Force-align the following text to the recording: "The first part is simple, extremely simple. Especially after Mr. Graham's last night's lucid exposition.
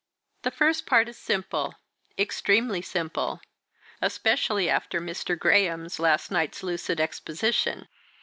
"The 0.41 0.49
first 0.49 0.87
part 0.87 1.07
is 1.09 1.17
simple, 1.19 1.75
extremely 2.17 2.81
simple. 2.81 3.39
Especially 4.01 4.67
after 4.67 4.99
Mr. 4.99 5.37
Graham's 5.37 5.99
last 5.99 6.31
night's 6.31 6.63
lucid 6.63 6.99
exposition. 6.99 7.87